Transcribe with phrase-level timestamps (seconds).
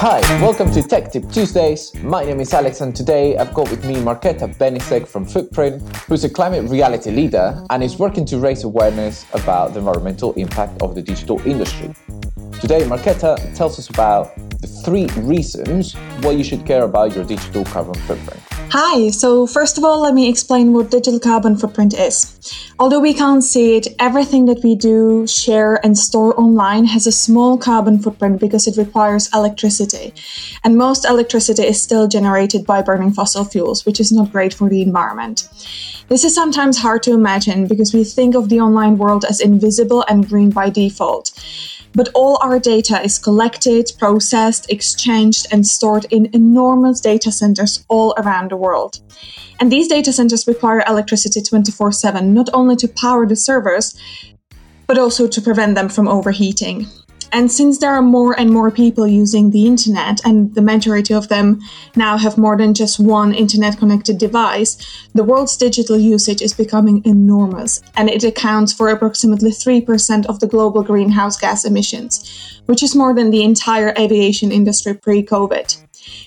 [0.00, 1.94] Hi, welcome to Tech Tip Tuesdays.
[1.96, 6.24] My name is Alex, and today I've got with me Marketa Benisek from Footprint, who's
[6.24, 10.94] a climate reality leader and is working to raise awareness about the environmental impact of
[10.94, 11.94] the digital industry.
[12.62, 15.92] Today, Marketa tells us about the three reasons
[16.22, 18.40] why you should care about your digital carbon footprint.
[18.72, 22.38] Hi, so first of all, let me explain what digital carbon footprint is.
[22.78, 27.10] Although we can't see it, everything that we do, share, and store online has a
[27.10, 30.14] small carbon footprint because it requires electricity.
[30.62, 34.68] And most electricity is still generated by burning fossil fuels, which is not great for
[34.68, 35.48] the environment.
[36.06, 40.04] This is sometimes hard to imagine because we think of the online world as invisible
[40.08, 41.32] and green by default.
[41.92, 48.14] But all our data is collected, processed, exchanged, and stored in enormous data centers all
[48.16, 49.00] around the world.
[49.58, 53.98] And these data centers require electricity 24 7, not only to power the servers,
[54.86, 56.86] but also to prevent them from overheating.
[57.32, 61.28] And since there are more and more people using the internet, and the majority of
[61.28, 61.60] them
[61.94, 64.76] now have more than just one internet connected device,
[65.14, 67.82] the world's digital usage is becoming enormous.
[67.96, 73.14] And it accounts for approximately 3% of the global greenhouse gas emissions, which is more
[73.14, 75.76] than the entire aviation industry pre COVID.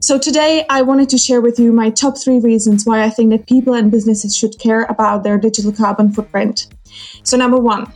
[0.00, 3.30] So, today I wanted to share with you my top three reasons why I think
[3.30, 6.66] that people and businesses should care about their digital carbon footprint.
[7.22, 7.90] So, number one,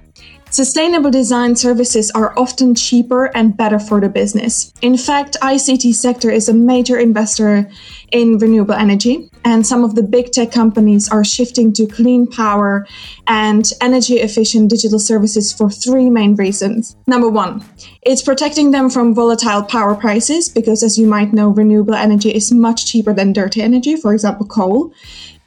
[0.50, 4.72] Sustainable design services are often cheaper and better for the business.
[4.80, 7.70] In fact, ICT sector is a major investor
[8.12, 12.86] in renewable energy and some of the big tech companies are shifting to clean power
[13.26, 16.96] and energy efficient digital services for three main reasons.
[17.06, 17.62] Number 1,
[18.02, 22.50] it's protecting them from volatile power prices because as you might know renewable energy is
[22.50, 24.92] much cheaper than dirty energy, for example coal.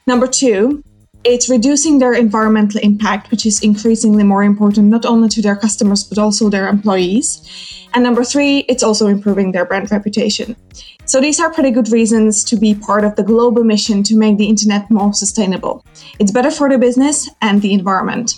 [0.05, 0.83] Number 2,
[1.23, 6.03] it's reducing their environmental impact, which is increasingly more important not only to their customers
[6.03, 7.87] but also their employees.
[7.93, 10.55] And number three, it's also improving their brand reputation.
[11.05, 14.37] So these are pretty good reasons to be part of the global mission to make
[14.37, 15.85] the internet more sustainable.
[16.19, 18.35] It's better for the business and the environment.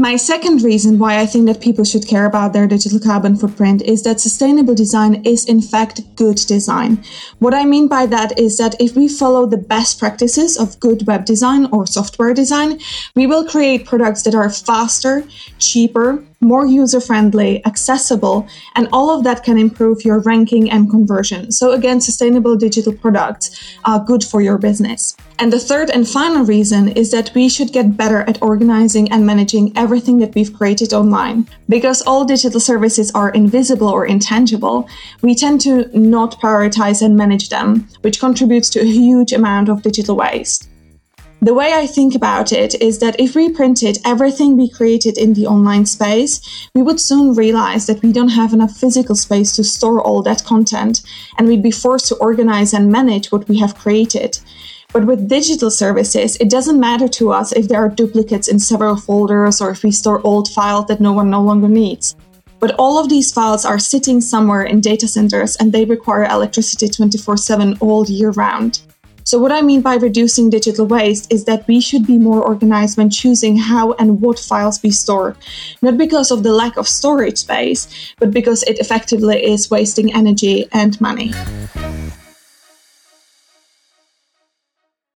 [0.00, 3.82] My second reason why I think that people should care about their digital carbon footprint
[3.82, 7.04] is that sustainable design is in fact good design.
[7.38, 11.06] What I mean by that is that if we follow the best practices of good
[11.06, 12.80] web design or software design,
[13.14, 15.22] we will create products that are faster,
[15.58, 21.52] cheaper, more user friendly, accessible, and all of that can improve your ranking and conversion.
[21.52, 25.16] So, again, sustainable digital products are good for your business.
[25.38, 29.26] And the third and final reason is that we should get better at organizing and
[29.26, 31.46] managing everything that we've created online.
[31.68, 34.88] Because all digital services are invisible or intangible,
[35.22, 39.82] we tend to not prioritize and manage them, which contributes to a huge amount of
[39.82, 40.68] digital waste.
[41.42, 45.32] The way I think about it is that if we printed everything we created in
[45.32, 46.38] the online space,
[46.74, 50.44] we would soon realize that we don't have enough physical space to store all that
[50.44, 51.00] content,
[51.38, 54.38] and we'd be forced to organize and manage what we have created.
[54.92, 58.96] But with digital services, it doesn't matter to us if there are duplicates in several
[58.96, 62.16] folders or if we store old files that no one no longer needs.
[62.58, 66.88] But all of these files are sitting somewhere in data centers and they require electricity
[66.88, 68.82] 24 7 all year round.
[69.30, 72.98] So, what I mean by reducing digital waste is that we should be more organized
[72.98, 75.36] when choosing how and what files we store,
[75.80, 77.86] not because of the lack of storage space,
[78.18, 81.32] but because it effectively is wasting energy and money.